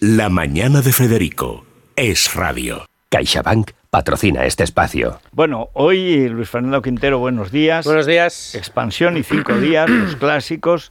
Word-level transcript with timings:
la 0.00 0.30
mañana 0.30 0.80
de 0.80 0.94
Federico. 0.94 1.66
Es 1.94 2.34
radio. 2.34 2.86
CaixaBank 3.10 3.72
patrocina 3.90 4.46
este 4.46 4.64
espacio. 4.64 5.20
Bueno, 5.30 5.68
hoy 5.74 6.26
Luis 6.30 6.48
Fernando 6.48 6.80
Quintero, 6.80 7.18
buenos 7.18 7.52
días. 7.52 7.84
Buenos 7.84 8.06
días. 8.06 8.54
Expansión 8.54 9.18
y 9.18 9.22
cinco 9.22 9.58
días, 9.58 9.90
los 9.90 10.16
clásicos, 10.16 10.90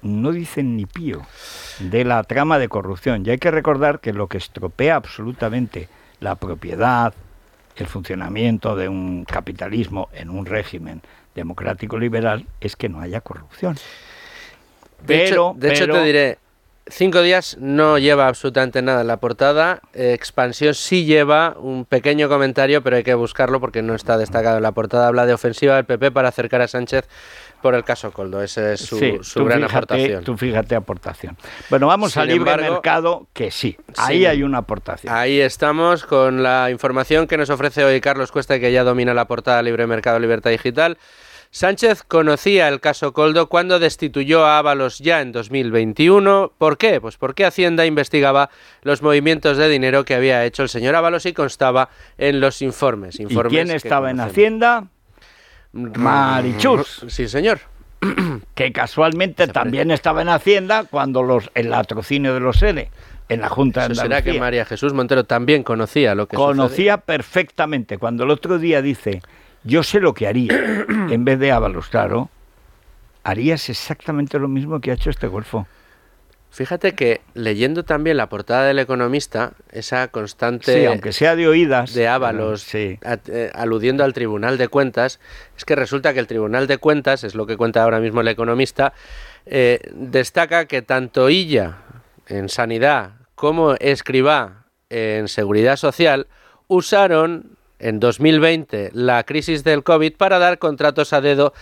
no 0.00 0.32
dicen 0.32 0.74
ni 0.74 0.86
pío 0.86 1.20
de 1.80 2.04
la 2.04 2.22
trama 2.22 2.58
de 2.58 2.68
corrupción. 2.68 3.24
Y 3.26 3.30
hay 3.30 3.38
que 3.38 3.50
recordar 3.50 4.00
que 4.00 4.14
lo 4.14 4.26
que 4.26 4.38
estropea 4.38 4.96
absolutamente 4.96 5.90
la 6.20 6.36
propiedad, 6.36 7.12
el 7.76 7.86
funcionamiento 7.86 8.74
de 8.74 8.88
un 8.88 9.26
capitalismo 9.26 10.08
en 10.14 10.30
un 10.30 10.46
régimen 10.46 11.02
democrático 11.34 11.98
liberal 11.98 12.46
es 12.62 12.74
que 12.74 12.88
no 12.88 13.02
haya 13.02 13.20
corrupción. 13.20 13.76
De, 15.06 15.26
hecho, 15.26 15.54
de 15.58 15.74
hecho, 15.74 15.86
te 15.88 16.04
diré, 16.04 16.38
Cinco 16.86 17.22
días 17.22 17.56
no 17.58 17.96
lleva 17.96 18.28
absolutamente 18.28 18.82
nada 18.82 19.00
en 19.00 19.06
la 19.06 19.16
portada. 19.16 19.80
Expansión 19.94 20.74
sí 20.74 21.06
lleva 21.06 21.56
un 21.58 21.86
pequeño 21.86 22.28
comentario, 22.28 22.82
pero 22.82 22.96
hay 22.96 23.02
que 23.02 23.14
buscarlo 23.14 23.58
porque 23.58 23.80
no 23.80 23.94
está 23.94 24.18
destacado 24.18 24.58
en 24.58 24.62
la 24.62 24.72
portada. 24.72 25.08
Habla 25.08 25.24
de 25.24 25.32
ofensiva 25.32 25.76
del 25.76 25.86
PP 25.86 26.10
para 26.10 26.28
acercar 26.28 26.60
a 26.60 26.68
Sánchez 26.68 27.08
por 27.62 27.74
el 27.74 27.82
caso 27.84 28.12
Coldo. 28.12 28.42
Esa 28.42 28.74
es 28.74 28.80
su, 28.80 28.98
gran 29.46 29.64
aportación. 29.64 30.22
Tú 30.22 30.36
fíjate 30.36 30.74
aportación. 30.74 31.38
Bueno, 31.70 31.86
vamos 31.86 32.14
al 32.18 32.28
libre 32.28 32.54
mercado, 32.58 33.28
que 33.32 33.50
sí, 33.50 33.78
ahí 33.96 34.26
hay 34.26 34.42
una 34.42 34.58
aportación. 34.58 35.14
Ahí 35.14 35.40
estamos 35.40 36.04
con 36.04 36.42
la 36.42 36.70
información 36.70 37.26
que 37.26 37.38
nos 37.38 37.48
ofrece 37.48 37.82
hoy 37.82 38.02
Carlos 38.02 38.30
Cuesta, 38.30 38.60
que 38.60 38.70
ya 38.70 38.84
domina 38.84 39.14
la 39.14 39.24
portada 39.24 39.62
Libre 39.62 39.86
Mercado 39.86 40.18
Libertad 40.18 40.50
Digital. 40.50 40.98
Sánchez 41.54 42.02
conocía 42.02 42.66
el 42.66 42.80
caso 42.80 43.12
Coldo 43.12 43.48
cuando 43.48 43.78
destituyó 43.78 44.44
a 44.44 44.58
Ábalos 44.58 44.98
ya 44.98 45.20
en 45.20 45.30
2021. 45.30 46.50
¿Por 46.58 46.76
qué? 46.76 47.00
Pues 47.00 47.16
porque 47.16 47.44
Hacienda 47.44 47.86
investigaba 47.86 48.50
los 48.82 49.02
movimientos 49.02 49.56
de 49.56 49.68
dinero 49.68 50.04
que 50.04 50.16
había 50.16 50.44
hecho 50.44 50.64
el 50.64 50.68
señor 50.68 50.96
Ábalos 50.96 51.26
y 51.26 51.32
constaba 51.32 51.90
en 52.18 52.40
los 52.40 52.60
informes. 52.60 53.20
informes 53.20 53.52
¿Y 53.52 53.54
quién 53.54 53.70
estaba 53.70 54.10
en 54.10 54.18
Hacienda? 54.18 54.88
Marichus. 55.72 57.04
Sí, 57.06 57.28
señor. 57.28 57.60
Que 58.56 58.72
casualmente 58.72 59.46
también 59.46 59.92
estaba 59.92 60.22
en 60.22 60.30
Hacienda 60.30 60.86
cuando 60.90 61.22
los, 61.22 61.52
el 61.54 61.70
latrocinio 61.70 62.34
de 62.34 62.40
los 62.40 62.60
N 62.64 62.90
en 63.28 63.40
la 63.40 63.48
Junta 63.48 63.88
de 63.88 63.94
¿Será 63.94 64.22
que 64.22 64.40
María 64.40 64.64
Jesús 64.64 64.92
Montero 64.92 65.22
también 65.22 65.62
conocía 65.62 66.16
lo 66.16 66.26
que 66.26 66.34
Conocía 66.34 66.96
perfectamente. 66.96 67.98
Cuando 67.98 68.24
el 68.24 68.30
otro 68.30 68.58
día 68.58 68.82
dice 68.82 69.22
yo 69.64 69.82
sé 69.82 70.00
lo 70.00 70.14
que 70.14 70.26
haría. 70.26 70.52
en 70.88 71.24
vez 71.24 71.38
de 71.38 71.52
Ábalos, 71.52 71.88
claro, 71.88 72.30
harías 73.22 73.68
exactamente 73.68 74.38
lo 74.38 74.48
mismo 74.48 74.80
que 74.80 74.90
ha 74.90 74.94
hecho 74.94 75.10
este 75.10 75.26
golfo. 75.26 75.66
Fíjate 76.54 76.94
que 76.94 77.20
leyendo 77.34 77.84
también 77.84 78.16
la 78.16 78.28
portada 78.28 78.64
del 78.66 78.78
Economista, 78.78 79.54
esa 79.72 80.06
constante... 80.06 80.82
Sí, 80.82 80.86
aunque 80.86 81.12
sea 81.12 81.34
de 81.34 81.48
oídas. 81.48 81.94
De 81.94 82.06
Ábalos, 82.06 82.72
eh, 82.76 83.00
aludiendo 83.54 84.04
al 84.04 84.12
Tribunal 84.12 84.56
de 84.56 84.68
Cuentas, 84.68 85.18
es 85.56 85.64
que 85.64 85.74
resulta 85.74 86.14
que 86.14 86.20
el 86.20 86.28
Tribunal 86.28 86.68
de 86.68 86.78
Cuentas, 86.78 87.24
es 87.24 87.34
lo 87.34 87.46
que 87.46 87.56
cuenta 87.56 87.82
ahora 87.82 87.98
mismo 87.98 88.20
el 88.20 88.28
Economista, 88.28 88.92
eh, 89.46 89.80
destaca 89.94 90.66
que 90.66 90.80
tanto 90.80 91.28
Illa 91.28 91.78
en 92.28 92.48
Sanidad 92.48 93.14
como 93.34 93.74
Escribá 93.74 94.66
en 94.90 95.26
Seguridad 95.26 95.76
Social 95.76 96.28
usaron 96.68 97.58
en 97.84 98.00
2020 98.00 98.90
la 98.94 99.22
crisis 99.24 99.62
del 99.62 99.84
COVID 99.84 100.16
para 100.16 100.38
dar 100.38 100.58
contratos 100.58 101.12
a 101.12 101.20
dedo, 101.20 101.52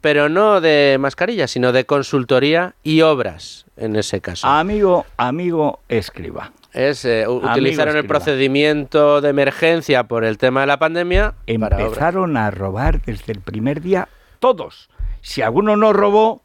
pero 0.00 0.28
no 0.28 0.60
de 0.60 0.96
mascarillas, 0.98 1.52
sino 1.52 1.70
de 1.70 1.86
consultoría 1.86 2.74
y 2.82 3.02
obras 3.02 3.66
en 3.76 3.94
ese 3.94 4.20
caso. 4.20 4.48
Amigo, 4.48 5.06
amigo, 5.16 5.78
escriba. 5.88 6.52
Es, 6.72 7.04
eh, 7.04 7.26
utilizaron 7.28 7.96
el 7.96 8.06
procedimiento 8.06 9.20
de 9.20 9.30
emergencia 9.30 10.04
por 10.04 10.24
el 10.24 10.38
tema 10.38 10.62
de 10.62 10.66
la 10.66 10.78
pandemia. 10.78 11.34
Empezaron 11.46 12.36
a 12.36 12.50
robar 12.50 13.02
desde 13.02 13.32
el 13.32 13.40
primer 13.40 13.80
día 13.80 14.08
todos. 14.40 14.90
Si 15.20 15.40
alguno 15.40 15.76
no 15.76 15.92
robó, 15.92 16.42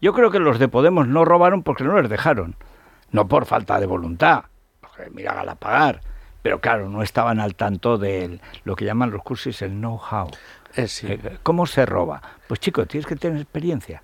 yo 0.00 0.12
creo 0.12 0.30
que 0.30 0.38
los 0.38 0.60
de 0.60 0.68
Podemos 0.68 1.08
no 1.08 1.24
robaron 1.24 1.64
porque 1.64 1.82
no 1.82 2.00
les 2.00 2.08
dejaron. 2.08 2.54
No 3.10 3.26
por 3.26 3.46
falta 3.46 3.80
de 3.80 3.86
voluntad. 3.86 4.44
Mira, 5.12 5.40
a 5.40 5.54
pagar 5.54 6.00
pero 6.42 6.60
claro, 6.60 6.88
no 6.88 7.02
estaban 7.02 7.40
al 7.40 7.54
tanto 7.54 7.98
de 7.98 8.40
lo 8.64 8.76
que 8.76 8.84
llaman 8.84 9.10
los 9.10 9.22
cursos 9.22 9.60
el 9.62 9.72
know-how. 9.72 10.30
Eh, 10.76 10.86
eh, 11.02 11.38
¿Cómo 11.42 11.66
se 11.66 11.84
roba? 11.86 12.22
Pues 12.46 12.60
chico, 12.60 12.86
tienes 12.86 13.06
que 13.06 13.16
tener 13.16 13.40
experiencia. 13.40 14.02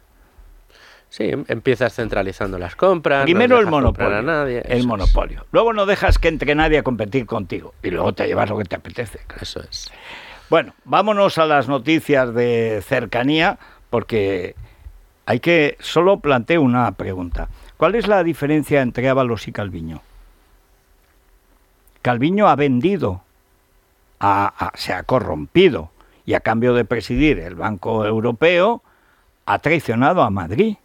Sí, 1.09 1.31
em, 1.31 1.45
empiezas 1.47 1.95
centralizando 1.95 2.59
las 2.59 2.75
compras. 2.75 3.23
Primero 3.23 3.61
el 3.61 3.67
monopolio. 3.67 4.21
Nadie, 4.23 4.63
el 4.67 4.85
monopolio. 4.87 5.47
Luego 5.53 5.73
no 5.73 5.87
dejas 5.87 6.19
que 6.19 6.27
entre 6.27 6.55
nadie 6.57 6.79
a 6.79 6.83
competir 6.83 7.25
contigo. 7.27 7.73
Y 7.85 7.91
luego 7.91 8.13
te 8.15 8.27
llevas 8.27 8.51
lo 8.51 8.59
que 8.59 8.65
te 8.65 8.75
apetece. 8.75 9.21
Eso 9.41 9.61
es. 9.61 9.93
Bueno, 10.51 10.75
vámonos 10.85 11.39
a 11.39 11.47
las 11.47 11.69
noticias 11.69 12.35
de 12.35 12.83
cercanía, 12.85 13.59
porque 13.91 14.57
hay 15.25 15.39
que. 15.39 15.77
Solo 15.79 16.19
planteo 16.19 16.63
una 16.63 16.91
pregunta. 16.93 17.49
¿Cuál 17.77 17.95
es 17.95 18.09
la 18.09 18.25
diferencia 18.25 18.83
entre 18.83 19.09
Ábalos 19.09 19.47
y 19.47 19.53
Calviño? 19.53 20.03
Calviño 22.05 22.49
ha 22.49 22.55
vendido, 22.55 23.23
se 24.75 24.93
ha 24.93 25.03
corrompido 25.05 25.91
y 26.27 26.35
a 26.35 26.41
cambio 26.41 26.75
de 26.75 26.85
presidir 26.85 27.39
el 27.39 27.55
Banco 27.55 28.05
Europeo 28.05 28.83
ha 29.47 29.59
traicionado 29.61 30.21
a 30.21 30.29
Madrid. 30.29 30.77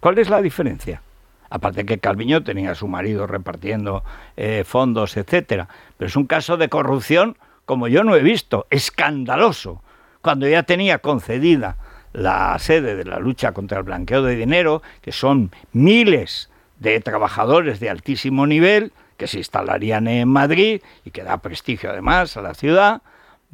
¿Cuál 0.00 0.18
es 0.18 0.28
la 0.28 0.42
diferencia? 0.42 1.02
Aparte 1.50 1.86
que 1.86 1.98
Calviño 1.98 2.42
tenía 2.42 2.72
a 2.72 2.74
su 2.74 2.88
marido 2.88 3.28
repartiendo 3.28 4.02
eh, 4.36 4.64
fondos, 4.66 5.16
etcétera. 5.16 5.68
Pero 5.96 6.08
es 6.08 6.16
un 6.16 6.26
caso 6.26 6.56
de 6.56 6.68
corrupción 6.68 7.38
como 7.66 7.86
yo 7.86 8.02
no 8.02 8.16
he 8.16 8.22
visto, 8.24 8.66
escandaloso. 8.70 9.84
Cuando 10.20 10.48
ya 10.48 10.64
tenía 10.64 10.98
concedida 10.98 11.76
la 12.12 12.58
sede 12.58 12.96
de 12.96 13.04
la 13.04 13.20
lucha 13.20 13.52
contra 13.52 13.78
el 13.78 13.84
blanqueo 13.84 14.24
de 14.24 14.34
dinero, 14.34 14.82
que 15.00 15.12
son 15.12 15.52
miles 15.72 16.49
de 16.80 16.98
trabajadores 17.00 17.78
de 17.78 17.90
altísimo 17.90 18.46
nivel 18.46 18.92
que 19.16 19.28
se 19.28 19.38
instalarían 19.38 20.08
en 20.08 20.28
Madrid 20.28 20.82
y 21.04 21.10
que 21.10 21.22
da 21.22 21.36
prestigio 21.36 21.90
además 21.90 22.36
a 22.36 22.42
la 22.42 22.54
ciudad, 22.54 23.02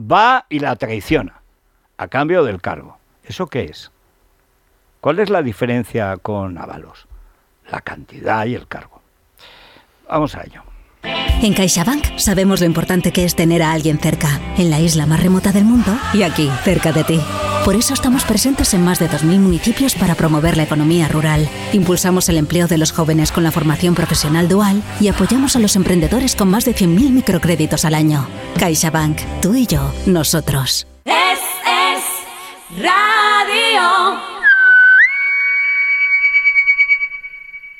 va 0.00 0.46
y 0.48 0.60
la 0.60 0.76
traiciona 0.76 1.42
a 1.98 2.08
cambio 2.08 2.44
del 2.44 2.62
cargo. 2.62 2.98
¿Eso 3.24 3.48
qué 3.48 3.64
es? 3.64 3.90
¿Cuál 5.00 5.18
es 5.18 5.28
la 5.28 5.42
diferencia 5.42 6.16
con 6.16 6.56
Ábalos? 6.56 7.06
La 7.70 7.80
cantidad 7.80 8.46
y 8.46 8.54
el 8.54 8.68
cargo. 8.68 9.02
Vamos 10.08 10.36
a 10.36 10.44
ello. 10.44 10.62
En 11.42 11.52
CaixaBank 11.52 12.18
sabemos 12.18 12.60
lo 12.60 12.66
importante 12.66 13.12
que 13.12 13.24
es 13.24 13.34
tener 13.34 13.62
a 13.62 13.72
alguien 13.72 13.98
cerca, 13.98 14.40
en 14.56 14.70
la 14.70 14.80
isla 14.80 15.06
más 15.06 15.22
remota 15.22 15.52
del 15.52 15.64
mundo 15.64 15.92
y 16.14 16.22
aquí, 16.22 16.50
cerca 16.64 16.92
de 16.92 17.04
ti. 17.04 17.20
Por 17.66 17.74
eso 17.74 17.94
estamos 17.94 18.24
presentes 18.24 18.74
en 18.74 18.84
más 18.84 19.00
de 19.00 19.10
2.000 19.10 19.40
municipios 19.40 19.96
para 19.96 20.14
promover 20.14 20.56
la 20.56 20.62
economía 20.62 21.08
rural. 21.08 21.48
Impulsamos 21.72 22.28
el 22.28 22.36
empleo 22.36 22.68
de 22.68 22.78
los 22.78 22.92
jóvenes 22.92 23.32
con 23.32 23.42
la 23.42 23.50
formación 23.50 23.96
profesional 23.96 24.48
dual 24.48 24.84
y 25.00 25.08
apoyamos 25.08 25.56
a 25.56 25.58
los 25.58 25.74
emprendedores 25.74 26.36
con 26.36 26.48
más 26.48 26.64
de 26.64 26.76
100.000 26.76 27.10
microcréditos 27.10 27.84
al 27.84 27.96
año. 27.96 28.28
CaixaBank, 28.56 29.18
tú 29.42 29.56
y 29.56 29.66
yo, 29.66 29.92
nosotros. 30.06 30.86
Es, 31.06 31.40
es, 31.66 32.04
radio. 32.80 34.35